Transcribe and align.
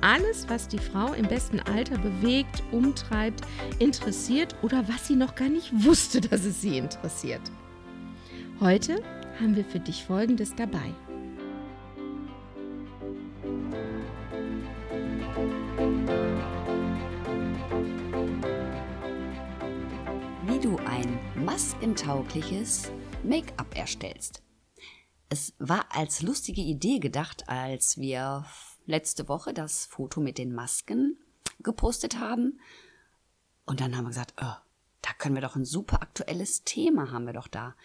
alles, 0.00 0.48
was 0.48 0.68
die 0.68 0.78
Frau 0.78 1.12
im 1.12 1.26
besten 1.26 1.60
Alter 1.60 1.98
bewegt, 1.98 2.62
umtreibt, 2.72 3.42
interessiert 3.78 4.54
oder 4.62 4.88
was 4.88 5.06
sie 5.06 5.16
noch 5.16 5.34
gar 5.34 5.48
nicht 5.48 5.72
wusste, 5.84 6.20
dass 6.20 6.44
es 6.44 6.60
sie 6.60 6.78
interessiert. 6.78 7.42
Heute 8.60 9.02
haben 9.40 9.54
wir 9.56 9.64
für 9.64 9.80
dich 9.80 10.04
Folgendes 10.04 10.54
dabei. 10.54 10.92
Wie 20.46 20.58
du 20.60 20.76
ein 20.78 21.18
maskentaugliches 21.44 22.90
Make-up 23.22 23.76
erstellst. 23.76 24.42
Es 25.28 25.52
war 25.58 25.86
als 25.90 26.22
lustige 26.22 26.62
Idee 26.62 26.98
gedacht, 26.98 27.48
als 27.48 27.98
wir 27.98 28.44
letzte 28.88 29.28
Woche 29.28 29.54
das 29.54 29.86
Foto 29.86 30.20
mit 30.20 30.38
den 30.38 30.52
Masken 30.52 31.16
gepostet 31.60 32.18
haben. 32.18 32.58
Und 33.66 33.80
dann 33.80 33.96
haben 33.96 34.04
wir 34.04 34.10
gesagt, 34.10 34.34
oh, 34.40 34.54
da 35.02 35.12
können 35.18 35.34
wir 35.34 35.42
doch 35.42 35.56
ein 35.56 35.64
super 35.64 36.02
aktuelles 36.02 36.64
Thema 36.64 37.12
haben 37.12 37.26
wir 37.26 37.34
doch 37.34 37.48
da. 37.48 37.76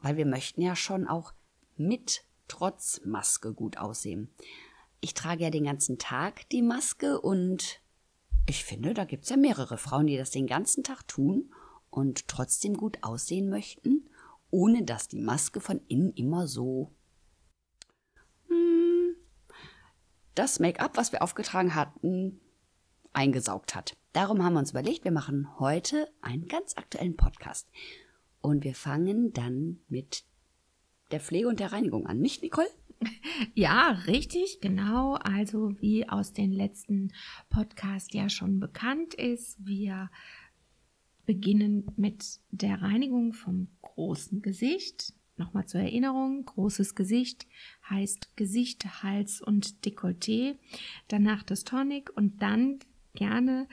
Weil 0.00 0.16
wir 0.16 0.26
möchten 0.26 0.62
ja 0.62 0.74
schon 0.74 1.06
auch 1.06 1.32
mit 1.76 2.24
trotz 2.48 3.00
Maske 3.04 3.52
gut 3.52 3.76
aussehen. 3.78 4.30
Ich 5.00 5.14
trage 5.14 5.44
ja 5.44 5.50
den 5.50 5.64
ganzen 5.64 5.98
Tag 5.98 6.48
die 6.50 6.62
Maske 6.62 7.20
und 7.20 7.80
ich 8.46 8.64
finde, 8.64 8.94
da 8.94 9.04
gibt 9.04 9.24
es 9.24 9.30
ja 9.30 9.36
mehrere 9.36 9.78
Frauen, 9.78 10.06
die 10.06 10.16
das 10.16 10.30
den 10.30 10.46
ganzen 10.46 10.82
Tag 10.84 11.06
tun 11.06 11.52
und 11.90 12.28
trotzdem 12.28 12.76
gut 12.76 12.98
aussehen 13.02 13.48
möchten, 13.48 14.08
ohne 14.50 14.84
dass 14.84 15.08
die 15.08 15.20
Maske 15.20 15.60
von 15.60 15.80
innen 15.88 16.12
immer 16.14 16.46
so 16.46 16.90
das 20.34 20.60
Make-up, 20.60 20.96
was 20.96 21.12
wir 21.12 21.22
aufgetragen 21.22 21.74
hatten, 21.74 22.40
eingesaugt 23.12 23.74
hat. 23.74 23.96
Darum 24.12 24.44
haben 24.44 24.54
wir 24.54 24.60
uns 24.60 24.70
überlegt, 24.70 25.04
wir 25.04 25.12
machen 25.12 25.58
heute 25.58 26.08
einen 26.20 26.48
ganz 26.48 26.76
aktuellen 26.76 27.16
Podcast. 27.16 27.68
Und 28.40 28.64
wir 28.64 28.74
fangen 28.74 29.32
dann 29.32 29.80
mit 29.88 30.24
der 31.10 31.20
Pflege 31.20 31.48
und 31.48 31.60
der 31.60 31.72
Reinigung 31.72 32.06
an, 32.06 32.20
nicht, 32.20 32.42
Nicole? 32.42 32.68
Ja, 33.54 33.90
richtig, 34.06 34.60
genau. 34.60 35.14
Also 35.14 35.74
wie 35.80 36.08
aus 36.08 36.32
den 36.32 36.52
letzten 36.52 37.12
Podcast 37.50 38.14
ja 38.14 38.28
schon 38.28 38.60
bekannt 38.60 39.14
ist, 39.14 39.56
wir 39.64 40.10
beginnen 41.26 41.90
mit 41.96 42.40
der 42.50 42.82
Reinigung 42.82 43.32
vom 43.32 43.68
großen 43.82 44.42
Gesicht, 44.42 45.12
Nochmal 45.36 45.66
zur 45.66 45.80
Erinnerung, 45.80 46.44
großes 46.44 46.94
Gesicht 46.94 47.46
heißt 47.90 48.36
Gesicht, 48.36 49.02
Hals 49.02 49.40
und 49.40 49.84
Dekolleté. 49.84 50.56
Danach 51.08 51.42
das 51.42 51.64
Tonic 51.64 52.16
und 52.16 52.40
dann 52.40 52.78
gerne 53.14 53.66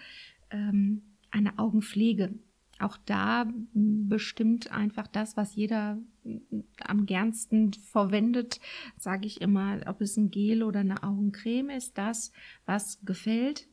ähm, 0.49 1.03
eine 1.29 1.59
Augenpflege. 1.59 2.33
Auch 2.79 2.97
da 3.05 3.45
bestimmt 3.73 4.71
einfach 4.71 5.05
das, 5.05 5.37
was 5.37 5.55
jeder 5.55 5.99
am 6.79 7.05
gernsten 7.05 7.73
verwendet, 7.73 8.59
sage 8.97 9.27
ich 9.27 9.39
immer, 9.39 9.81
ob 9.85 10.01
es 10.01 10.17
ein 10.17 10.31
Gel 10.31 10.63
oder 10.63 10.79
eine 10.79 11.03
Augencreme 11.03 11.69
ist, 11.69 11.99
das, 11.99 12.31
was 12.65 12.99
gefällt 13.05 13.67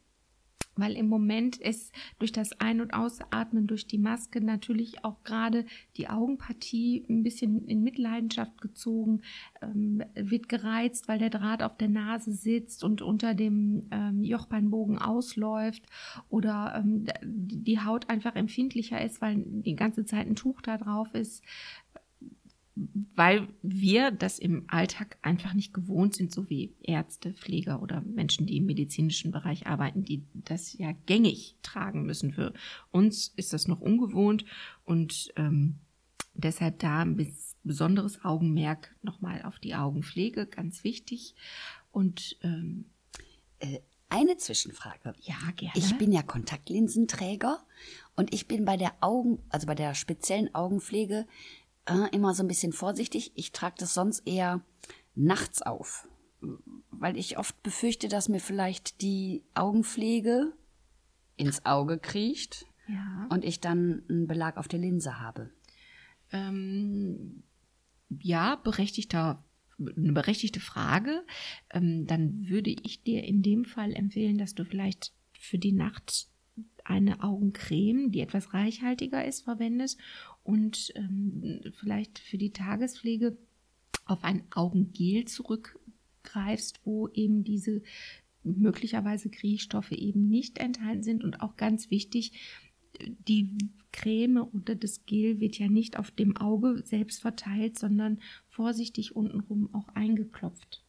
weil 0.78 0.96
im 0.96 1.08
Moment 1.08 1.56
ist 1.56 1.92
durch 2.18 2.32
das 2.32 2.60
Ein- 2.60 2.80
und 2.80 2.94
Ausatmen, 2.94 3.66
durch 3.66 3.86
die 3.86 3.98
Maske 3.98 4.40
natürlich 4.40 5.04
auch 5.04 5.22
gerade 5.24 5.64
die 5.96 6.08
Augenpartie 6.08 7.04
ein 7.08 7.22
bisschen 7.22 7.66
in 7.66 7.82
Mitleidenschaft 7.82 8.60
gezogen, 8.60 9.22
ähm, 9.62 10.02
wird 10.14 10.48
gereizt, 10.48 11.08
weil 11.08 11.18
der 11.18 11.30
Draht 11.30 11.62
auf 11.62 11.76
der 11.76 11.88
Nase 11.88 12.32
sitzt 12.32 12.84
und 12.84 13.02
unter 13.02 13.34
dem 13.34 13.86
ähm, 13.90 14.22
Jochbeinbogen 14.24 14.98
ausläuft 14.98 15.84
oder 16.28 16.82
ähm, 16.84 17.06
die 17.22 17.80
Haut 17.80 18.08
einfach 18.08 18.36
empfindlicher 18.36 19.04
ist, 19.04 19.20
weil 19.20 19.44
die 19.46 19.76
ganze 19.76 20.04
Zeit 20.04 20.26
ein 20.26 20.36
Tuch 20.36 20.60
da 20.62 20.78
drauf 20.78 21.14
ist 21.14 21.42
weil 23.14 23.48
wir 23.62 24.10
das 24.10 24.38
im 24.38 24.64
Alltag 24.68 25.18
einfach 25.22 25.54
nicht 25.54 25.74
gewohnt 25.74 26.14
sind, 26.14 26.32
so 26.32 26.48
wie 26.48 26.74
Ärzte, 26.82 27.32
Pfleger 27.32 27.82
oder 27.82 28.00
Menschen, 28.02 28.46
die 28.46 28.58
im 28.58 28.66
medizinischen 28.66 29.32
Bereich 29.32 29.66
arbeiten, 29.66 30.04
die 30.04 30.22
das 30.34 30.76
ja 30.76 30.92
gängig 31.06 31.56
tragen 31.62 32.04
müssen. 32.04 32.32
Für 32.32 32.52
uns 32.90 33.28
ist 33.36 33.52
das 33.52 33.68
noch 33.68 33.80
ungewohnt 33.80 34.44
und 34.84 35.32
ähm, 35.36 35.76
deshalb 36.34 36.78
da 36.78 37.00
ein 37.00 37.34
besonderes 37.64 38.24
Augenmerk 38.24 38.94
nochmal 39.02 39.42
auf 39.42 39.58
die 39.58 39.74
Augenpflege, 39.74 40.46
ganz 40.46 40.84
wichtig. 40.84 41.34
Und 41.90 42.38
ähm, 42.42 42.86
äh, 43.58 43.80
eine 44.08 44.36
Zwischenfrage. 44.36 45.14
Ja, 45.20 45.36
gerne. 45.56 45.74
Ich 45.76 45.98
bin 45.98 46.12
ja 46.12 46.22
Kontaktlinsenträger 46.22 47.58
und 48.16 48.32
ich 48.32 48.48
bin 48.48 48.64
bei 48.64 48.76
der 48.76 48.92
Augen, 49.00 49.40
also 49.50 49.66
bei 49.66 49.74
der 49.74 49.94
speziellen 49.94 50.54
Augenpflege 50.54 51.26
äh, 51.88 52.08
immer 52.12 52.34
so 52.34 52.42
ein 52.42 52.48
bisschen 52.48 52.72
vorsichtig. 52.72 53.32
Ich 53.34 53.52
trage 53.52 53.76
das 53.78 53.94
sonst 53.94 54.26
eher 54.26 54.60
nachts 55.14 55.62
auf, 55.62 56.08
weil 56.90 57.16
ich 57.16 57.38
oft 57.38 57.62
befürchte, 57.62 58.08
dass 58.08 58.28
mir 58.28 58.40
vielleicht 58.40 59.02
die 59.02 59.42
Augenpflege 59.54 60.52
ins 61.36 61.64
Auge 61.66 61.98
kriecht 61.98 62.66
ja. 62.88 63.26
und 63.30 63.44
ich 63.44 63.60
dann 63.60 64.02
einen 64.08 64.26
Belag 64.26 64.56
auf 64.56 64.68
der 64.68 64.80
Linse 64.80 65.20
habe. 65.20 65.50
Ähm, 66.32 67.42
ja, 68.08 68.56
berechtigter 68.56 69.44
eine 69.78 70.12
berechtigte 70.12 70.60
Frage. 70.60 71.24
Ähm, 71.70 72.06
dann 72.06 72.48
würde 72.48 72.70
ich 72.70 73.02
dir 73.02 73.24
in 73.24 73.42
dem 73.42 73.64
Fall 73.64 73.92
empfehlen, 73.92 74.38
dass 74.38 74.54
du 74.54 74.64
vielleicht 74.64 75.12
für 75.32 75.58
die 75.58 75.72
Nacht 75.72 76.28
eine 76.84 77.22
Augencreme, 77.22 78.10
die 78.10 78.20
etwas 78.20 78.54
reichhaltiger 78.54 79.24
ist, 79.24 79.44
verwendest 79.44 80.00
und 80.48 80.92
ähm, 80.94 81.60
vielleicht 81.74 82.18
für 82.18 82.38
die 82.38 82.52
Tagespflege 82.52 83.36
auf 84.06 84.24
ein 84.24 84.44
Augengel 84.50 85.26
zurückgreifst, 85.26 86.80
wo 86.84 87.08
eben 87.08 87.44
diese 87.44 87.82
möglicherweise 88.44 89.28
Kriechstoffe 89.28 89.92
eben 89.92 90.26
nicht 90.26 90.56
enthalten 90.56 91.02
sind 91.02 91.22
und 91.22 91.42
auch 91.42 91.56
ganz 91.56 91.90
wichtig, 91.90 92.32
die 92.98 93.58
Creme 93.92 94.38
oder 94.38 94.74
das 94.74 95.04
Gel 95.04 95.38
wird 95.38 95.58
ja 95.58 95.68
nicht 95.68 95.98
auf 95.98 96.10
dem 96.10 96.34
Auge 96.38 96.82
selbst 96.82 97.20
verteilt, 97.20 97.78
sondern 97.78 98.18
vorsichtig 98.48 99.14
untenrum 99.14 99.68
auch 99.74 99.88
eingeklopft. 99.88 100.82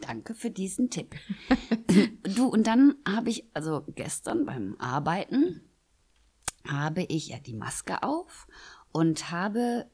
Danke 0.00 0.34
für 0.34 0.50
diesen 0.50 0.90
Tipp. 0.90 1.14
du, 2.34 2.46
und 2.46 2.66
dann 2.66 2.96
habe 3.06 3.30
ich, 3.30 3.44
also 3.54 3.84
gestern 3.94 4.44
beim 4.44 4.74
Arbeiten, 4.80 5.60
habe 6.66 7.04
ich 7.08 7.28
ja 7.28 7.38
die 7.38 7.54
Maske 7.54 8.02
auf 8.02 8.46
und 8.94 9.30
habe 9.30 9.90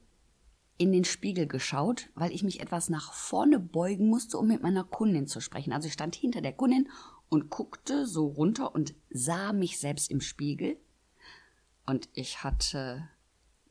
in 0.77 0.93
den 0.93 1.03
Spiegel 1.03 1.45
geschaut, 1.45 2.09
weil 2.15 2.31
ich 2.31 2.43
mich 2.43 2.61
etwas 2.61 2.87
nach 2.87 3.11
vorne 3.11 3.59
beugen 3.59 4.07
musste, 4.07 4.37
um 4.37 4.47
mit 4.47 4.63
meiner 4.63 4.85
Kundin 4.85 5.27
zu 5.27 5.41
sprechen. 5.41 5.73
Also 5.73 5.87
ich 5.87 5.93
stand 5.93 6.15
hinter 6.15 6.39
der 6.39 6.53
Kundin 6.53 6.87
und 7.27 7.49
guckte 7.49 8.07
so 8.07 8.27
runter 8.27 8.73
und 8.73 8.93
sah 9.09 9.51
mich 9.51 9.77
selbst 9.77 10.09
im 10.09 10.21
Spiegel. 10.21 10.79
Und 11.85 12.07
ich 12.13 12.45
hatte 12.45 13.09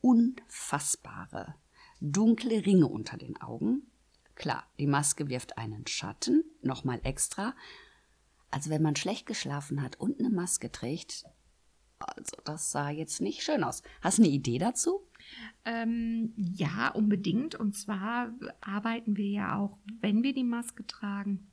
unfassbare 0.01 1.55
dunkle 1.99 2.63
Ringe 2.65 2.87
unter 2.87 3.17
den 3.17 3.41
Augen 3.41 3.87
Klar, 4.41 4.63
die 4.79 4.87
Maske 4.87 5.29
wirft 5.29 5.59
einen 5.59 5.85
Schatten, 5.85 6.43
nochmal 6.63 6.99
extra. 7.03 7.53
Also 8.49 8.71
wenn 8.71 8.81
man 8.81 8.95
schlecht 8.95 9.27
geschlafen 9.27 9.83
hat 9.83 9.99
und 9.99 10.19
eine 10.19 10.31
Maske 10.31 10.71
trägt, 10.71 11.25
also 12.01 12.37
das 12.43 12.71
sah 12.71 12.89
jetzt 12.89 13.21
nicht 13.21 13.43
schön 13.43 13.63
aus. 13.63 13.83
Hast 14.01 14.17
du 14.17 14.23
eine 14.23 14.31
Idee 14.31 14.57
dazu? 14.57 15.01
Ähm, 15.65 16.33
ja, 16.35 16.89
unbedingt. 16.89 17.55
Und 17.55 17.75
zwar 17.75 18.33
arbeiten 18.59 19.17
wir 19.17 19.29
ja 19.29 19.57
auch, 19.57 19.77
wenn 19.99 20.23
wir 20.23 20.33
die 20.33 20.43
Maske 20.43 20.85
tragen, 20.85 21.51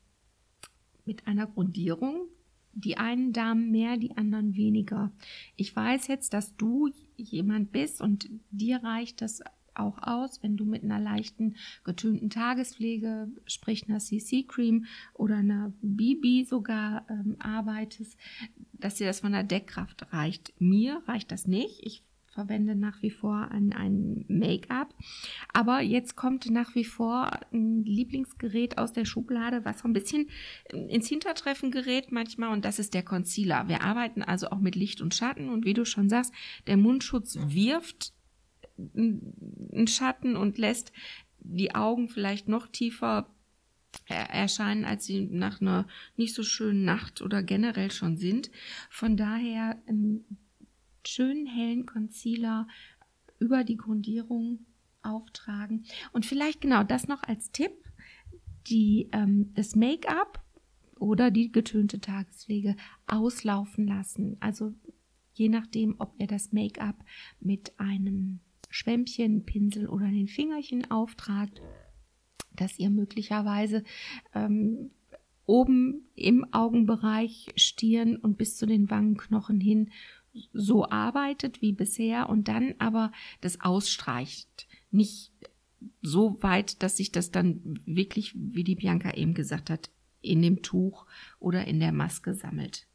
mit 1.05 1.27
einer 1.27 1.47
Grundierung. 1.47 2.29
Die 2.75 2.97
einen 2.97 3.33
Damen 3.33 3.71
mehr, 3.73 3.97
die 3.97 4.17
anderen 4.17 4.55
weniger. 4.55 5.11
Ich 5.57 5.75
weiß 5.75 6.07
jetzt, 6.07 6.33
dass 6.33 6.55
du 6.57 6.91
jemand 7.17 7.73
bist 7.73 8.01
und 8.01 8.31
dir 8.51 8.85
reicht 8.85 9.21
das 9.21 9.43
auch 9.79 9.99
aus, 10.03 10.43
wenn 10.43 10.57
du 10.57 10.65
mit 10.65 10.83
einer 10.83 11.01
leichten 11.01 11.57
getönten 11.85 12.31
Tagespflege, 12.31 13.29
sprich 13.47 13.89
einer 13.89 13.99
CC-Cream 13.99 14.87
oder 15.15 15.37
einer 15.37 15.73
BB 15.83 16.49
sogar 16.49 17.07
ähm, 17.09 17.37
arbeitest, 17.39 18.17
dass 18.73 18.97
dir 18.97 19.07
das 19.07 19.21
von 19.21 19.33
der 19.33 19.45
Deckkraft 19.45 20.13
reicht. 20.13 20.53
Mir 20.61 21.03
reicht 21.07 21.33
das 21.33 21.47
nicht. 21.47 21.81
Ich 21.83 22.03
verwende 22.39 22.77
nach 22.77 23.03
wie 23.03 23.11
vor 23.11 23.49
ein, 23.51 23.73
ein 23.73 24.25
Make-up. 24.29 24.95
Aber 25.53 25.81
jetzt 25.81 26.15
kommt 26.15 26.49
nach 26.49 26.77
wie 26.77 26.85
vor 26.85 27.31
ein 27.53 27.83
Lieblingsgerät 27.85 28.79
aus 28.79 28.93
der 28.93 29.05
Schublade, 29.05 29.65
was 29.65 29.81
so 29.81 29.89
ein 29.89 29.93
bisschen 29.93 30.29
ins 30.71 31.09
Hintertreffen 31.09 31.73
gerät 31.73 32.13
manchmal 32.13 32.53
und 32.53 32.65
das 32.65 32.79
ist 32.79 32.95
der 32.95 33.03
Concealer. 33.03 33.67
Wir 33.67 33.83
arbeiten 33.83 34.23
also 34.23 34.51
auch 34.51 34.61
mit 34.61 34.77
Licht 34.77 35.01
und 35.01 35.17
Schatten 35.17 35.49
und 35.49 35.65
wie 35.65 35.75
du 35.75 35.85
schon 35.85 36.09
sagst, 36.09 36.33
der 36.69 36.77
Mundschutz 36.77 37.39
wirft 37.41 38.13
einen 38.79 39.87
Schatten 39.87 40.37
und 40.37 40.59
lässt 40.59 40.93
die 41.41 41.75
Augen 41.75 42.09
vielleicht 42.09 42.49
noch 42.49 42.67
tiefer 42.69 43.29
erscheinen, 44.07 44.85
als 44.85 45.07
sie 45.07 45.27
nach 45.27 45.61
einer 45.61 45.87
nicht 46.17 46.35
so 46.35 46.43
schönen 46.43 46.85
Nacht 46.85 47.23
oder 47.23 47.43
generell 47.43 47.91
schon 47.91 48.17
sind. 48.17 48.51
Von 48.91 49.17
daher 49.17 49.81
ähm, 49.87 50.25
schönen 51.07 51.47
hellen 51.47 51.87
Concealer 51.87 52.69
über 53.39 53.65
die 53.65 53.77
Grundierung 53.77 54.67
auftragen. 55.03 55.85
Und 56.13 56.27
vielleicht 56.27 56.61
genau 56.61 56.83
das 56.83 57.09
noch 57.09 57.23
als 57.23 57.51
Tipp, 57.51 57.73
die, 58.67 59.09
ähm, 59.13 59.53
das 59.55 59.75
Make-up 59.75 60.45
oder 60.99 61.31
die 61.31 61.51
getönte 61.51 62.01
Tagespflege 62.01 62.77
auslaufen 63.07 63.87
lassen. 63.87 64.37
Also 64.41 64.75
je 65.33 65.49
nachdem, 65.49 65.95
ob 65.99 66.15
ihr 66.19 66.27
das 66.27 66.53
Make-up 66.53 67.05
mit 67.41 67.79
einem 67.79 68.41
Schwämmchen, 68.69 69.45
Pinsel 69.45 69.89
oder 69.89 70.07
den 70.07 70.29
Fingerchen 70.29 70.91
auftragt, 70.91 71.61
dass 72.55 72.79
ihr 72.79 72.91
möglicherweise 72.91 73.85
ähm, 74.35 74.91
oben 75.47 76.09
im 76.15 76.53
Augenbereich, 76.53 77.49
Stirn 77.57 78.17
und 78.17 78.37
bis 78.37 78.57
zu 78.57 78.67
den 78.67 78.91
Wangenknochen 78.91 79.61
hin 79.61 79.91
so 80.53 80.89
arbeitet 80.89 81.63
wie 81.63 81.73
bisher 81.73 82.29
und 82.29 82.49
dann 82.49 82.75
aber 82.79 83.13
das 83.41 83.61
ausstreicht. 83.61 84.69
Nicht 84.91 85.33
so 86.03 86.43
weit, 86.43 86.83
dass 86.83 86.97
sich 86.97 87.13
das 87.13 87.31
dann 87.31 87.81
wirklich, 87.87 88.35
wie 88.37 88.65
die 88.65 88.75
Bianca 88.75 89.15
eben 89.15 89.35
gesagt 89.35 89.71
hat, 89.71 89.91
in 90.21 90.43
dem 90.43 90.63
Tuch 90.63 91.07
oder 91.39 91.67
in 91.67 91.81
der 91.81 91.93
Maske 91.93 92.35
sammelt. 92.35 92.88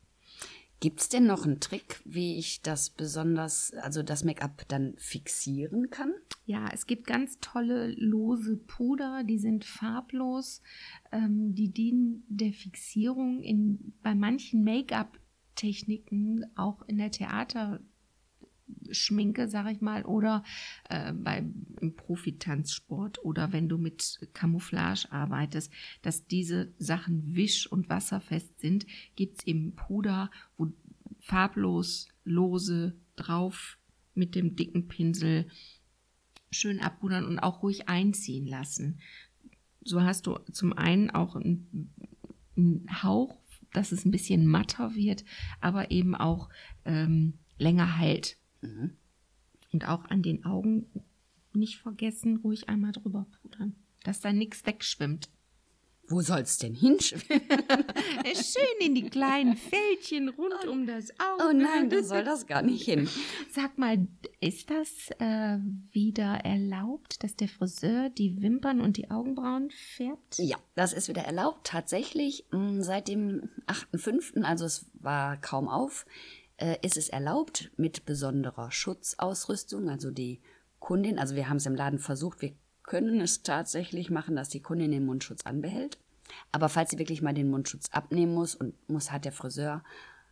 Gibt 0.84 1.00
es 1.00 1.08
denn 1.08 1.26
noch 1.26 1.46
einen 1.46 1.62
Trick, 1.62 2.02
wie 2.04 2.38
ich 2.38 2.62
das 2.62 2.90
besonders, 2.90 3.74
also 3.76 4.04
das 4.04 4.26
Make-up 4.26 4.66
dann 4.68 4.96
fixieren 4.98 5.90
kann? 5.90 6.14
Ja, 6.46 6.68
es 6.74 6.88
gibt 6.88 7.08
ganz 7.08 7.40
tolle 7.40 7.94
lose 7.94 8.58
Puder, 8.58 9.24
die 9.24 9.40
sind 9.40 9.64
farblos, 9.64 10.62
ähm, 11.14 11.56
die 11.56 11.70
dienen 11.70 12.26
der 12.28 12.52
Fixierung. 12.52 13.42
In, 13.42 13.94
bei 14.04 14.14
manchen 14.14 14.66
Make-up 14.66 15.18
Techniken 15.56 16.52
auch 16.58 16.82
in 16.82 16.98
der 16.98 17.12
Theaterschminke, 18.94 19.48
sag 19.48 19.72
ich 19.72 19.82
mal, 19.82 20.04
oder 20.04 20.44
äh, 20.90 21.14
beim 21.14 21.66
im 21.82 21.96
Profitanzsport 21.96 23.24
oder 23.24 23.52
wenn 23.52 23.70
du 23.70 23.78
mit 23.78 24.20
Camouflage 24.34 25.12
arbeitest, 25.12 25.72
dass 26.02 26.28
diese 26.28 26.74
Sachen 26.78 27.36
wisch- 27.36 27.68
und 27.68 27.90
wasserfest 27.90 28.60
sind, 28.60 28.86
gibt 29.16 29.40
es 29.40 29.48
eben 29.48 29.76
Puder, 29.76 30.30
wo 30.58 30.72
farblos, 31.20 32.10
lose 32.24 32.96
drauf 33.16 33.78
mit 34.14 34.36
dem 34.36 34.56
dicken 34.56 34.88
Pinsel 34.88 35.48
schön 36.52 36.80
abpudern 36.80 37.26
und 37.26 37.40
auch 37.40 37.64
ruhig 37.64 37.90
einziehen 37.90 38.46
lassen. 38.46 39.00
So 39.84 40.02
hast 40.02 40.28
du 40.28 40.38
zum 40.52 40.74
einen 40.74 41.10
auch 41.10 41.36
einen, 41.36 41.92
einen 42.56 43.04
Hauch 43.04 43.38
dass 43.74 43.92
es 43.92 44.06
ein 44.06 44.12
bisschen 44.12 44.46
matter 44.46 44.94
wird, 44.94 45.26
aber 45.60 45.90
eben 45.90 46.14
auch 46.14 46.50
ähm, 46.86 47.40
länger 47.58 47.98
hält. 47.98 48.38
Mhm. 48.64 48.98
Und 49.72 49.88
auch 49.88 50.06
an 50.06 50.22
den 50.22 50.46
Augen 50.46 50.88
nicht 51.54 51.80
vergessen, 51.80 52.38
ruhig 52.38 52.70
einmal 52.70 52.92
drüber 52.92 53.28
pudern, 53.42 53.76
dass 54.04 54.22
da 54.22 54.34
nichts 54.34 54.66
wegschwimmt. 54.66 55.30
Wo 56.10 56.22
soll's 56.22 56.58
denn 56.58 56.74
hinschwimmen? 56.74 57.48
Schön 58.36 58.88
in 58.88 58.94
die 58.94 59.10
kleinen 59.10 59.56
Fältchen 59.56 60.28
rund 60.28 60.54
oh, 60.68 60.70
um 60.70 60.86
das 60.86 61.12
Auge. 61.12 61.46
Oh 61.50 61.54
nein, 61.54 61.90
da 61.90 62.04
soll 62.04 62.26
das 62.26 62.46
gar 62.46 62.62
nicht 62.62 62.84
hin. 62.84 63.08
Sag 63.52 63.78
mal, 63.78 64.06
ist 64.42 64.70
das 64.70 64.90
äh, 65.20 65.60
wieder 65.92 66.42
erlaubt, 66.44 67.24
dass 67.24 67.38
der 67.38 67.48
Friseur 67.48 68.10
die 68.10 68.42
Wimpern 68.42 68.82
und 68.82 68.98
die 68.98 69.12
Augenbrauen 69.12 69.72
färbt? 69.72 70.40
Ja, 70.40 70.58
das 70.76 70.92
ist 70.92 71.08
wieder 71.08 71.24
erlaubt. 71.24 71.68
Tatsächlich, 71.68 72.46
mh, 72.52 72.60
mm, 72.60 72.82
seit 72.82 73.08
dem 73.08 73.50
8.5., 73.68 74.44
also 74.44 74.66
es 74.66 74.92
war 74.96 75.38
kaum 75.38 75.70
auf, 75.70 76.06
äh, 76.64 76.78
ist 76.82 76.96
es 76.96 77.10
erlaubt 77.10 77.72
mit 77.76 78.06
besonderer 78.06 78.72
Schutzausrüstung. 78.72 79.90
Also 79.90 80.12
die 80.12 80.40
Kundin, 80.80 81.20
also 81.20 81.36
wir 81.36 81.50
haben 81.50 81.58
es 81.58 81.66
im 81.66 81.76
Laden 81.76 82.00
versucht, 82.00 82.42
wir 82.42 82.54
können 82.84 83.20
es 83.20 83.44
tatsächlich 83.44 84.10
machen, 84.10 84.36
dass 84.38 84.48
die 84.48 84.62
Kundin 84.62 84.92
den 84.92 85.06
Mundschutz 85.06 85.46
anbehält. 85.46 85.98
Aber 86.54 86.70
falls 86.70 86.92
sie 86.92 87.00
wirklich 87.00 87.22
mal 87.22 87.34
den 87.34 87.50
Mundschutz 87.50 87.90
abnehmen 87.92 88.34
muss 88.34 88.56
und 88.56 88.74
muss, 88.90 89.12
hat 89.12 89.26
der 89.26 89.34
Friseur 89.34 89.84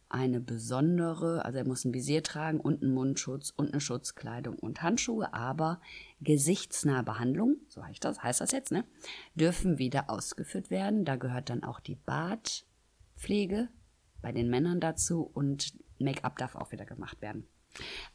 eine 0.07 0.39
besondere, 0.39 1.43
also 1.43 1.57
er 1.57 1.67
muss 1.67 1.83
ein 1.83 1.93
Visier 1.93 2.23
tragen 2.23 2.61
und 2.61 2.81
einen 2.81 2.93
Mundschutz 2.93 3.53
und 3.55 3.71
eine 3.71 3.81
Schutzkleidung 3.81 4.57
und 4.57 4.81
Handschuhe, 4.81 5.33
aber 5.33 5.81
gesichtsnahe 6.21 7.03
Behandlung, 7.03 7.57
so 7.67 7.83
heißt 7.83 8.03
das, 8.03 8.23
heißt 8.23 8.41
das 8.41 8.51
jetzt, 8.51 8.71
ne, 8.71 8.85
dürfen 9.35 9.79
wieder 9.79 10.09
ausgeführt 10.09 10.69
werden. 10.69 11.05
Da 11.05 11.17
gehört 11.17 11.49
dann 11.49 11.63
auch 11.63 11.79
die 11.79 11.95
Bartpflege 11.95 13.69
bei 14.21 14.31
den 14.31 14.49
Männern 14.49 14.79
dazu 14.79 15.29
und 15.33 15.73
Make-up 16.03 16.37
darf 16.37 16.55
auch 16.55 16.71
wieder 16.71 16.85
gemacht 16.85 17.21
werden. 17.21 17.47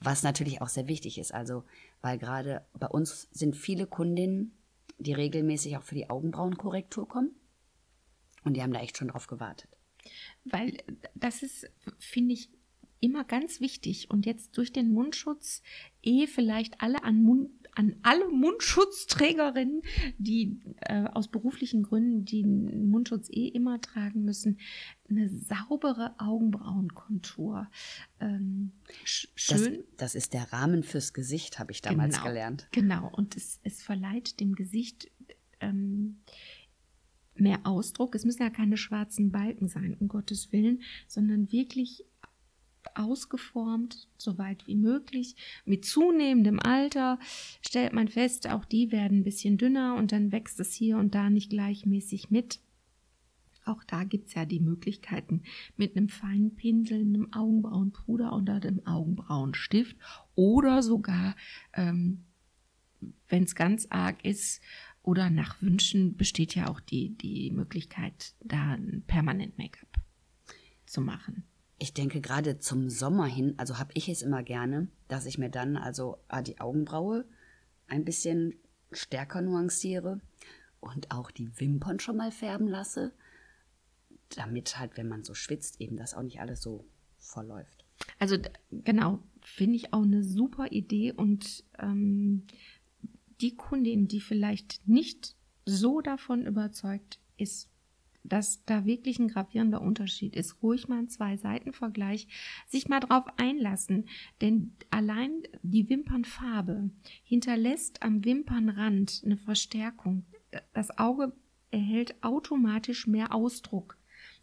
Was 0.01 0.23
natürlich 0.23 0.61
auch 0.61 0.69
sehr 0.69 0.87
wichtig 0.87 1.19
ist, 1.19 1.33
also 1.33 1.65
weil 2.03 2.19
gerade 2.19 2.67
bei 2.75 2.89
uns 2.89 3.29
sind 3.33 3.57
viele 3.57 3.87
Kundinnen, 3.87 4.53
die 4.99 5.15
regelmäßig 5.15 5.77
auch 5.77 5.83
für 5.83 5.95
die 5.95 6.11
Augenbrauenkorrektur 6.11 7.09
kommen 7.09 7.31
und 8.45 8.55
die 8.55 8.63
haben 8.63 8.73
da 8.73 8.81
echt 8.81 8.99
schon 8.99 9.09
drauf 9.09 9.27
gewartet. 9.27 9.71
Weil 10.45 10.77
das 11.15 11.43
ist, 11.43 11.69
finde 11.99 12.35
ich, 12.35 12.51
immer 13.01 13.25
ganz 13.25 13.61
wichtig. 13.61 14.11
Und 14.11 14.27
jetzt 14.27 14.57
durch 14.57 14.73
den 14.73 14.93
Mundschutz, 14.93 15.63
eh 16.03 16.27
vielleicht 16.27 16.81
alle 16.81 17.05
an 17.05 17.23
Mund, 17.23 17.51
an 17.77 17.95
alle 18.03 18.29
Mundschutzträgerinnen, 18.31 19.83
die 20.19 20.59
äh, 20.81 21.05
aus 21.05 21.29
beruflichen 21.29 21.83
Gründen 21.83 22.25
den 22.25 22.91
Mundschutz 22.91 23.29
eh 23.31 23.49
immer 23.49 23.81
tragen 23.81 24.25
müssen, 24.25 24.59
eine 25.09 25.29
saubere 25.29 26.15
Augenbrauenkontur. 26.19 27.69
Ähm, 28.19 28.73
schön. 29.05 29.29
Das, 29.37 29.71
das, 29.99 30.15
ist 30.15 30.33
der 30.33 30.53
Rahmen 30.53 30.83
fürs 30.83 31.13
Gesicht, 31.13 31.59
habe 31.59 31.71
ich 31.71 31.83
damals 31.83 32.15
genau, 32.17 32.27
gelernt. 32.27 32.69
Genau, 32.73 33.11
und 33.15 33.37
es, 33.37 33.61
es 33.63 33.83
verleiht 33.83 34.41
dem 34.41 34.55
Gesicht 34.55 35.11
ähm, 35.61 36.23
mehr 37.35 37.61
Ausdruck. 37.65 38.15
Es 38.15 38.25
müssen 38.25 38.43
ja 38.43 38.51
keine 38.51 38.79
schwarzen 38.79 39.31
Balken 39.31 39.69
sein, 39.69 39.95
um 40.01 40.09
Gottes 40.09 40.51
Willen, 40.51 40.83
sondern 41.07 41.53
wirklich 41.53 42.07
ausgeformt, 42.99 44.09
so 44.17 44.39
weit 44.39 44.67
wie 44.67 44.77
möglich. 44.77 45.37
Mit 45.65 45.85
zunehmendem 45.85 46.61
Alter 46.61 47.19
stellt 47.61 47.93
man 47.93 48.09
fest, 48.09 48.49
auch 48.49 48.65
die 48.65 48.93
werden 48.93 49.19
ein 49.19 49.25
bisschen 49.25 49.59
dünner 49.59 49.97
und 49.97 50.13
dann 50.13 50.33
wächst 50.33 50.61
es 50.61 50.73
hier 50.73 50.99
und 50.99 51.15
da 51.15 51.31
nicht 51.31 51.51
gleichmäßig 51.51 52.31
mit. 52.31 52.61
Auch 53.65 53.83
da 53.83 54.05
gibt 54.05 54.29
es 54.29 54.35
ja 54.35 54.45
die 54.45 54.61
Möglichkeiten 54.61 55.43
mit 55.77 55.97
einem 55.97 56.09
feinen 56.09 56.55
Pinsel, 56.55 57.01
einem 57.01 57.33
Augenbrauenpuder 57.33 58.33
oder 58.35 58.55
einem 58.55 58.87
Augenbrauenstift 58.87 59.97
oder 60.37 60.83
sogar, 60.83 61.35
ähm, 61.73 62.25
wenn 63.29 63.43
es 63.43 63.57
ganz 63.57 63.89
arg 63.91 64.25
ist 64.25 64.63
oder 65.03 65.31
nach 65.31 65.61
Wünschen, 65.61 66.17
besteht 66.17 66.55
ja 66.55 66.69
auch 66.69 66.81
die, 66.81 67.11
die 67.17 67.51
Möglichkeit, 67.51 68.35
da 68.41 68.75
ein 68.75 69.03
Permanent 69.07 69.59
Make-up 69.59 70.01
zu 70.87 71.01
machen. 71.01 71.45
Ich 71.79 71.93
denke 71.93 72.21
gerade 72.21 72.59
zum 72.59 72.89
Sommer 72.89 73.27
hin, 73.27 73.55
also 73.59 73.79
habe 73.79 73.93
ich 73.95 74.09
es 74.09 74.23
immer 74.23 74.43
gerne, 74.43 74.89
dass 75.09 75.27
ich 75.27 75.39
mir 75.39 75.51
dann 75.51 75.77
also 75.77 76.19
ah, 76.29 76.43
die 76.43 76.61
Augenbraue 76.61 77.27
ein 77.87 78.05
bisschen 78.05 78.55
stärker 78.93 79.43
nuanciere 79.43 80.21
und 80.81 81.11
auch 81.11 81.31
die 81.31 81.61
Wimpern 81.61 82.01
schon 82.01 82.17
mal 82.17 82.33
färben 82.33 82.67
lasse, 82.69 83.13
damit 84.31 84.79
halt, 84.79 84.97
wenn 84.97 85.09
man 85.09 85.25
so 85.25 85.35
schwitzt, 85.35 85.81
eben 85.81 85.97
das 85.97 86.15
auch 86.15 86.23
nicht 86.23 86.41
alles 86.41 86.63
so 86.63 86.87
verläuft. 87.19 87.85
Also 88.19 88.37
genau, 88.71 89.23
finde 89.43 89.77
ich 89.77 89.93
auch 89.93 90.03
eine 90.03 90.23
super 90.23 90.71
Idee 90.71 91.13
und 91.13 91.65
ähm, 91.79 92.47
die 93.41 93.55
Kundin, 93.55 94.09
die 94.09 94.21
vielleicht 94.21 94.87
nicht 94.87 95.35
so 95.65 96.01
davon 96.01 96.47
überzeugt 96.47 97.19
ist, 97.37 97.69
dass 98.29 98.65
da 98.65 98.85
wirklich 98.85 99.19
ein 99.19 99.29
gravierender 99.29 99.81
Unterschied 99.81 100.37
ist. 100.37 100.63
Ruhig 100.63 100.89
mal 100.89 100.99
einen 100.99 101.09
Zwei-Seiten-Vergleich, 101.09 102.29
sich 102.67 102.89
mal 102.89 103.01
drauf 103.01 103.25
einlassen. 103.37 104.09
Denn 104.41 104.73
allein 104.91 105.43
die 105.63 105.89
Wimpernfarbe 105.89 106.91
hinterlässt 107.23 108.03
am 108.03 108.25
Wimpernrand 108.25 109.23
eine 109.25 109.37
Verstärkung. 109.37 110.25
Das 110.73 110.97
Auge 110.99 111.33
erhält 111.71 112.23
automatisch 112.23 113.07
mehr 113.07 113.35
Ausdruck. 113.35 113.99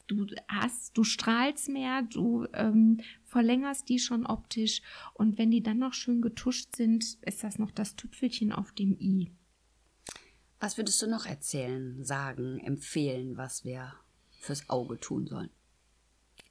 Du 0.08 0.28
hast, 0.50 0.98
du 0.98 1.04
strahlst 1.04 1.70
mehr, 1.70 2.02
du 2.02 2.46
ähm, 2.54 3.00
verlängerst 3.24 3.88
die 3.88 4.00
schon 4.00 4.26
optisch 4.26 4.82
und 5.14 5.38
wenn 5.38 5.50
die 5.50 5.64
dann 5.64 5.80
noch 5.80 5.94
schön 5.94 6.22
getuscht 6.22 6.76
sind, 6.76 7.18
ist 7.22 7.44
das 7.44 7.58
noch 7.58 7.72
das 7.72 7.96
Tüpfelchen 7.96 8.52
auf 8.52 8.74
dem 8.74 8.98
i. 9.00 9.32
Was 10.64 10.78
würdest 10.78 11.02
du 11.02 11.08
noch 11.08 11.26
erzählen, 11.26 12.06
sagen, 12.06 12.58
empfehlen, 12.62 13.36
was 13.36 13.66
wir 13.66 13.96
fürs 14.40 14.70
Auge 14.70 14.98
tun 14.98 15.28
sollen? 15.28 15.50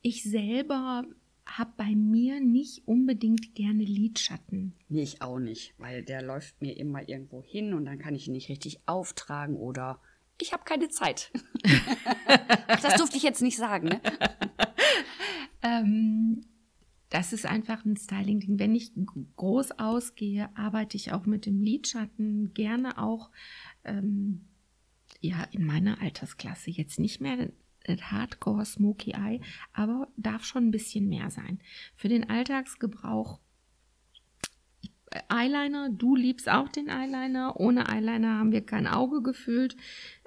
Ich 0.02 0.22
selber 0.22 1.04
habe 1.46 1.72
bei 1.78 1.94
mir 1.94 2.38
nicht 2.38 2.86
unbedingt 2.86 3.54
gerne 3.54 3.84
Lidschatten. 3.84 4.74
Nee, 4.90 5.04
ich 5.04 5.22
auch 5.22 5.38
nicht, 5.38 5.72
weil 5.78 6.02
der 6.02 6.20
läuft 6.20 6.60
mir 6.60 6.76
immer 6.76 7.08
irgendwo 7.08 7.42
hin 7.42 7.72
und 7.72 7.86
dann 7.86 7.98
kann 7.98 8.14
ich 8.14 8.26
ihn 8.26 8.34
nicht 8.34 8.50
richtig 8.50 8.80
auftragen 8.84 9.56
oder 9.56 9.98
ich 10.38 10.52
habe 10.52 10.64
keine 10.64 10.90
Zeit. 10.90 11.32
Ach, 12.68 12.82
das 12.82 12.96
durfte 12.96 13.16
ich 13.16 13.22
jetzt 13.22 13.40
nicht 13.40 13.56
sagen. 13.56 13.88
Ne? 13.88 14.00
ähm, 15.62 16.44
das 17.12 17.34
ist 17.34 17.44
einfach 17.44 17.84
ein 17.84 17.98
Styling-Ding. 17.98 18.58
Wenn 18.58 18.74
ich 18.74 18.92
groß 19.36 19.72
ausgehe, 19.72 20.48
arbeite 20.54 20.96
ich 20.96 21.12
auch 21.12 21.26
mit 21.26 21.44
dem 21.44 21.60
Lidschatten, 21.60 22.54
gerne 22.54 22.96
auch 22.96 23.30
ähm, 23.84 24.48
ja 25.20 25.44
in 25.52 25.64
meiner 25.64 26.00
Altersklasse. 26.00 26.70
Jetzt 26.70 26.98
nicht 26.98 27.20
mehr 27.20 27.50
Hardcore 27.88 28.64
Smoky 28.64 29.12
Eye, 29.12 29.40
aber 29.72 30.08
darf 30.16 30.44
schon 30.44 30.68
ein 30.68 30.70
bisschen 30.70 31.08
mehr 31.08 31.30
sein. 31.30 31.58
Für 31.96 32.08
den 32.08 32.28
Alltagsgebrauch 32.28 33.40
Eyeliner, 35.28 35.90
du 35.90 36.16
liebst 36.16 36.48
auch 36.48 36.68
den 36.68 36.88
Eyeliner. 36.88 37.58
Ohne 37.60 37.88
Eyeliner 37.88 38.38
haben 38.38 38.52
wir 38.52 38.64
kein 38.64 38.86
Auge 38.86 39.22
gefüllt. 39.22 39.76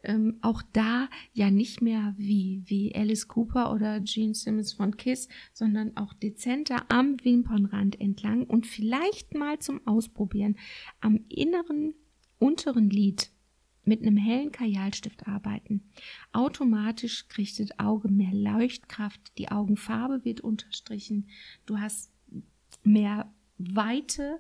Ähm, 0.04 0.38
auch 0.42 0.62
da 0.74 1.10
ja 1.34 1.50
nicht 1.50 1.82
mehr 1.82 2.14
wie, 2.18 2.62
wie 2.66 2.94
Alice 2.94 3.28
Cooper 3.28 3.74
oder 3.74 4.00
Gene 4.02 4.36
Simmons 4.36 4.74
von 4.74 4.96
Kiss, 4.96 5.28
sondern 5.54 5.98
auch 5.98 6.14
dezenter 6.14 6.86
am 6.90 7.18
Wimpernrand 7.24 8.00
entlang 8.00 8.44
und 8.44 8.68
vielleicht 8.68 9.34
mal 9.34 9.58
zum 9.60 9.86
Ausprobieren 9.88 10.58
am 11.02 11.26
inneren 11.30 11.96
unteren 12.38 12.90
Lid 12.90 13.32
mit 13.86 14.01
einem 14.01 14.18
hellen 14.18 14.51
Kajalstift 14.51 15.27
arbeiten. 15.27 15.89
Automatisch 16.32 17.27
kriegt 17.27 17.60
das 17.60 17.80
Auge 17.80 18.10
mehr 18.10 18.34
Leuchtkraft, 18.34 19.38
die 19.38 19.50
Augenfarbe 19.50 20.25
wird 20.25 20.42
unterstrichen, 20.42 21.30
du 21.65 21.80
hast 21.80 22.12
mehr 22.84 23.32
Weite, 23.58 24.39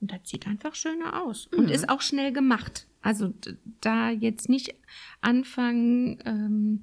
und 0.00 0.10
das 0.10 0.20
sieht 0.24 0.48
einfach 0.48 0.74
schöner 0.74 1.22
aus 1.22 1.46
und 1.46 1.66
mhm. 1.66 1.72
ist 1.72 1.88
auch 1.88 2.00
schnell 2.00 2.32
gemacht. 2.32 2.88
Also 3.02 3.32
da 3.80 4.10
jetzt 4.10 4.48
nicht 4.48 4.74
anfangen, 5.20 6.18
ähm, 6.24 6.82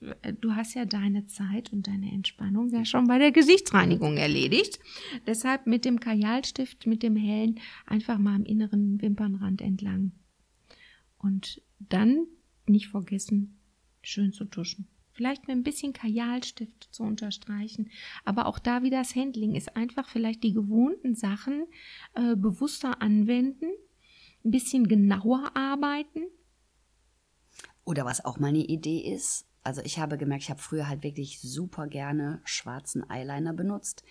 du 0.00 0.54
hast 0.54 0.74
ja 0.74 0.84
deine 0.84 1.26
Zeit 1.26 1.72
und 1.72 1.86
deine 1.86 2.12
Entspannung 2.12 2.70
ja 2.70 2.84
schon 2.84 3.06
bei 3.06 3.18
der 3.18 3.32
Gesichtsreinigung 3.32 4.16
erledigt. 4.16 4.78
Deshalb 5.26 5.66
mit 5.66 5.84
dem 5.84 6.00
Kajalstift, 6.00 6.86
mit 6.86 7.02
dem 7.02 7.16
hellen, 7.16 7.60
einfach 7.86 8.18
mal 8.18 8.34
am 8.34 8.44
inneren 8.44 9.00
Wimpernrand 9.00 9.60
entlang. 9.60 10.12
Und 11.18 11.62
dann 11.78 12.26
nicht 12.66 12.88
vergessen, 12.88 13.58
schön 14.02 14.32
zu 14.32 14.44
tuschen 14.44 14.88
vielleicht 15.18 15.48
mit 15.48 15.56
ein 15.56 15.64
bisschen 15.64 15.92
Kajalstift 15.92 16.88
zu 16.92 17.02
unterstreichen. 17.02 17.90
Aber 18.24 18.46
auch 18.46 18.60
da 18.60 18.84
wieder 18.84 18.98
das 18.98 19.16
Handling 19.16 19.56
ist 19.56 19.76
einfach 19.76 20.08
vielleicht 20.08 20.44
die 20.44 20.52
gewohnten 20.52 21.16
Sachen 21.16 21.66
äh, 22.14 22.36
bewusster 22.36 23.02
anwenden, 23.02 23.66
ein 24.44 24.52
bisschen 24.52 24.86
genauer 24.86 25.50
arbeiten. 25.54 26.20
Oder 27.84 28.04
was 28.04 28.24
auch 28.24 28.38
meine 28.38 28.64
Idee 28.64 29.12
ist, 29.12 29.47
also 29.68 29.82
ich 29.82 29.98
habe 29.98 30.16
gemerkt, 30.16 30.44
ich 30.44 30.50
habe 30.50 30.60
früher 30.60 30.88
halt 30.88 31.02
wirklich 31.02 31.40
super 31.40 31.86
gerne 31.86 32.40
schwarzen 32.44 33.08
Eyeliner 33.08 33.52
benutzt. 33.52 34.02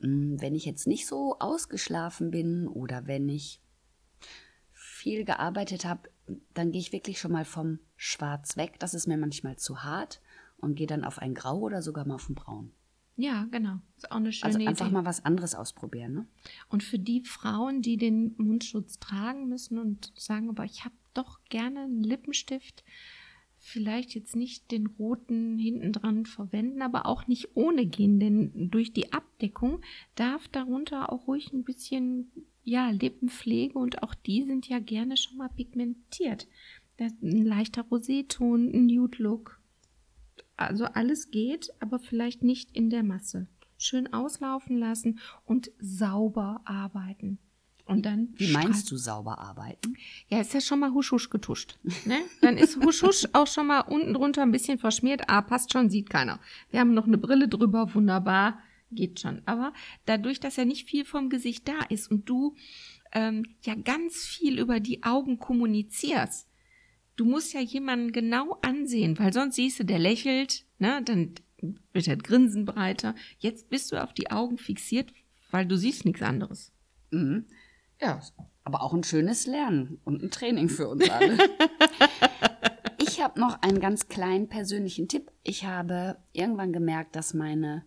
Hm, 0.00 0.40
wenn 0.40 0.56
ich 0.56 0.64
jetzt 0.64 0.88
nicht 0.88 1.06
so 1.06 1.38
ausgeschlafen 1.38 2.30
bin 2.32 2.66
oder 2.66 3.06
wenn 3.06 3.28
ich 3.28 3.60
viel 4.72 5.24
gearbeitet 5.24 5.84
habe, 5.84 6.10
dann 6.54 6.72
gehe 6.72 6.80
ich 6.80 6.92
wirklich 6.92 7.20
schon 7.20 7.32
mal 7.32 7.44
vom 7.44 7.78
Schwarz 7.96 8.56
weg. 8.56 8.80
Das 8.80 8.92
ist 8.92 9.06
mir 9.06 9.16
manchmal 9.16 9.56
zu 9.56 9.84
hart 9.84 10.20
und 10.58 10.74
gehe 10.74 10.88
dann 10.88 11.04
auf 11.04 11.18
ein 11.18 11.34
Grau 11.34 11.58
oder 11.60 11.82
sogar 11.82 12.04
mal 12.04 12.16
auf 12.16 12.28
ein 12.28 12.34
Braun. 12.34 12.72
Ja, 13.16 13.46
genau. 13.50 13.78
Ist 13.96 14.10
auch 14.10 14.16
eine 14.16 14.32
schöne 14.32 14.54
Also 14.54 14.66
einfach 14.66 14.86
Idee. 14.86 14.94
mal 14.94 15.04
was 15.04 15.24
anderes 15.24 15.54
ausprobieren. 15.54 16.14
Ne? 16.14 16.26
Und 16.68 16.82
für 16.82 16.98
die 16.98 17.22
Frauen, 17.24 17.80
die 17.80 17.96
den 17.96 18.34
Mundschutz 18.38 18.98
tragen 18.98 19.48
müssen 19.48 19.78
und 19.78 20.12
sagen, 20.18 20.48
aber 20.48 20.64
ich 20.64 20.84
habe 20.84 20.94
doch 21.14 21.40
gerne 21.48 21.80
einen 21.82 22.02
Lippenstift, 22.02 22.82
vielleicht 23.60 24.14
jetzt 24.14 24.34
nicht 24.34 24.70
den 24.70 24.86
roten 24.86 25.58
hinten 25.58 25.92
dran 25.92 26.24
verwenden, 26.24 26.82
aber 26.82 27.06
auch 27.06 27.26
nicht 27.26 27.50
ohne 27.54 27.86
gehen, 27.86 28.18
denn 28.18 28.70
durch 28.70 28.92
die 28.92 29.12
Abdeckung 29.12 29.80
darf 30.14 30.48
darunter 30.48 31.12
auch 31.12 31.28
ruhig 31.28 31.52
ein 31.52 31.62
bisschen 31.62 32.32
ja, 32.64 32.90
Lippenpflege 32.90 33.78
und 33.78 34.02
auch 34.02 34.14
die 34.14 34.44
sind 34.44 34.68
ja 34.68 34.78
gerne 34.78 35.16
schon 35.16 35.36
mal 35.36 35.48
pigmentiert. 35.48 36.48
Ein 36.98 37.42
leichter 37.42 37.82
Roseton, 37.82 38.70
ein 38.72 38.86
Nude 38.86 39.22
Look, 39.22 39.60
also 40.56 40.84
alles 40.84 41.30
geht, 41.30 41.70
aber 41.80 41.98
vielleicht 41.98 42.42
nicht 42.42 42.76
in 42.76 42.90
der 42.90 43.02
Masse. 43.02 43.46
Schön 43.78 44.12
auslaufen 44.12 44.76
lassen 44.76 45.18
und 45.46 45.70
sauber 45.78 46.60
arbeiten. 46.66 47.38
Und 47.90 48.06
dann 48.06 48.28
Wie 48.36 48.52
meinst 48.52 48.88
du 48.92 48.96
sauber 48.96 49.40
arbeiten? 49.40 49.96
Ja, 50.28 50.40
ist 50.40 50.54
ja 50.54 50.60
schon 50.60 50.78
mal 50.78 50.92
husch 50.92 51.10
husch 51.10 51.28
getuscht. 51.28 51.76
Ne? 52.04 52.20
Dann 52.40 52.56
ist 52.56 52.76
husch 52.76 53.02
husch 53.02 53.26
auch 53.32 53.48
schon 53.48 53.66
mal 53.66 53.80
unten 53.80 54.14
drunter 54.14 54.42
ein 54.42 54.52
bisschen 54.52 54.78
verschmiert. 54.78 55.22
Ah, 55.26 55.42
passt 55.42 55.72
schon, 55.72 55.90
sieht 55.90 56.08
keiner. 56.08 56.38
Wir 56.70 56.78
haben 56.78 56.94
noch 56.94 57.08
eine 57.08 57.18
Brille 57.18 57.48
drüber, 57.48 57.92
wunderbar, 57.92 58.60
geht 58.92 59.18
schon. 59.18 59.42
Aber 59.44 59.72
dadurch, 60.06 60.38
dass 60.38 60.54
ja 60.54 60.64
nicht 60.64 60.88
viel 60.88 61.04
vom 61.04 61.30
Gesicht 61.30 61.66
da 61.66 61.80
ist 61.88 62.08
und 62.08 62.28
du 62.28 62.54
ähm, 63.10 63.44
ja 63.64 63.74
ganz 63.74 64.24
viel 64.24 64.60
über 64.60 64.78
die 64.78 65.02
Augen 65.02 65.40
kommunizierst, 65.40 66.46
du 67.16 67.24
musst 67.24 67.54
ja 67.54 67.60
jemanden 67.60 68.12
genau 68.12 68.56
ansehen, 68.62 69.18
weil 69.18 69.32
sonst 69.32 69.56
siehst 69.56 69.80
du, 69.80 69.84
der 69.84 69.98
lächelt, 69.98 70.64
ne, 70.78 71.02
dann 71.04 71.34
wird 71.92 72.06
das 72.06 72.18
Grinsen 72.18 72.66
breiter. 72.66 73.16
Jetzt 73.40 73.68
bist 73.68 73.90
du 73.90 74.00
auf 74.00 74.12
die 74.12 74.30
Augen 74.30 74.58
fixiert, 74.58 75.12
weil 75.50 75.66
du 75.66 75.76
siehst 75.76 76.04
nichts 76.04 76.22
anderes. 76.22 76.70
Mhm. 77.10 77.46
Ja, 78.00 78.20
aber 78.64 78.82
auch 78.82 78.94
ein 78.94 79.04
schönes 79.04 79.46
Lernen 79.46 80.00
und 80.04 80.22
ein 80.22 80.30
Training 80.30 80.68
für 80.68 80.88
uns 80.88 81.08
alle. 81.10 81.38
ich 82.98 83.22
habe 83.22 83.40
noch 83.40 83.60
einen 83.62 83.80
ganz 83.80 84.08
kleinen 84.08 84.48
persönlichen 84.48 85.08
Tipp. 85.08 85.30
Ich 85.42 85.64
habe 85.64 86.16
irgendwann 86.32 86.72
gemerkt, 86.72 87.16
dass 87.16 87.34
meine 87.34 87.84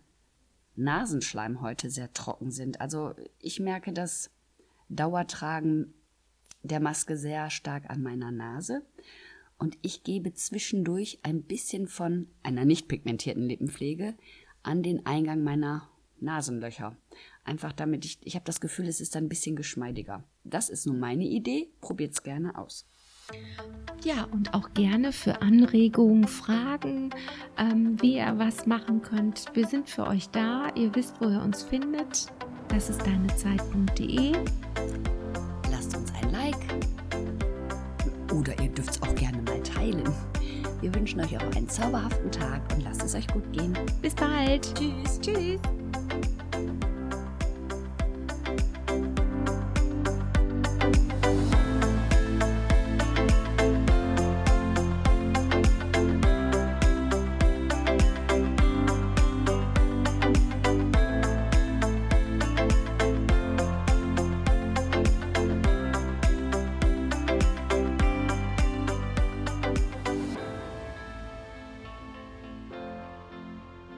Nasenschleimhäute 0.76 1.90
sehr 1.90 2.12
trocken 2.12 2.50
sind. 2.50 2.80
Also 2.80 3.14
ich 3.38 3.60
merke 3.60 3.92
das 3.92 4.30
Dauertragen 4.88 5.94
der 6.62 6.80
Maske 6.80 7.16
sehr 7.16 7.50
stark 7.50 7.90
an 7.90 8.02
meiner 8.02 8.30
Nase 8.30 8.82
und 9.58 9.78
ich 9.82 10.02
gebe 10.02 10.34
zwischendurch 10.34 11.20
ein 11.22 11.42
bisschen 11.42 11.86
von 11.86 12.28
einer 12.42 12.64
nicht 12.64 12.88
pigmentierten 12.88 13.44
Lippenpflege 13.44 14.14
an 14.62 14.82
den 14.82 15.06
Eingang 15.06 15.42
meiner 15.42 15.88
Nasenlöcher. 16.20 16.96
Einfach 17.44 17.72
damit 17.72 18.04
ich, 18.04 18.18
ich 18.22 18.34
habe 18.34 18.44
das 18.44 18.60
Gefühl, 18.60 18.88
es 18.88 19.00
ist 19.00 19.16
ein 19.16 19.28
bisschen 19.28 19.54
geschmeidiger. 19.54 20.24
Das 20.44 20.70
ist 20.70 20.86
nun 20.86 20.98
meine 20.98 21.24
Idee, 21.24 21.68
probiert's 21.80 22.22
gerne 22.22 22.56
aus. 22.58 22.86
Ja, 24.02 24.24
und 24.32 24.52
auch 24.52 24.74
gerne 24.74 25.12
für 25.12 25.40
Anregungen, 25.40 26.26
Fragen, 26.26 27.10
ähm, 27.56 28.00
wie 28.02 28.16
ihr 28.16 28.34
was 28.38 28.66
machen 28.66 29.00
könnt. 29.02 29.46
Wir 29.54 29.66
sind 29.66 29.88
für 29.88 30.06
euch 30.06 30.28
da. 30.30 30.68
Ihr 30.74 30.94
wisst, 30.94 31.20
wo 31.20 31.28
ihr 31.28 31.40
uns 31.40 31.62
findet. 31.62 32.26
Das 32.68 32.90
ist 32.90 33.00
deinezeit.de. 33.06 34.32
Lasst 35.70 35.96
uns 35.96 36.12
ein 36.22 36.32
Like 36.32 36.84
oder 38.34 38.58
ihr 38.62 38.68
dürft 38.68 38.90
es 38.90 39.02
auch 39.02 39.14
gerne 39.14 39.40
mal 39.42 39.62
teilen. 39.62 40.04
Wir 40.80 40.94
wünschen 40.94 41.20
euch 41.20 41.36
auch 41.36 41.56
einen 41.56 41.68
zauberhaften 41.68 42.30
Tag 42.30 42.60
und 42.74 42.82
lasst 42.84 43.02
es 43.02 43.14
euch 43.14 43.26
gut 43.28 43.50
gehen. 43.52 43.74
Bis 44.02 44.14
bald. 44.14 44.74
Tschüss. 44.74 45.20
Tschüss. 45.20 45.60